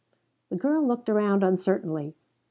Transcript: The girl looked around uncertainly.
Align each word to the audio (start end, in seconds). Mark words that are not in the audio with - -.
The 0.49 0.55
girl 0.55 0.81
looked 0.83 1.09
around 1.09 1.43
uncertainly. 1.43 2.15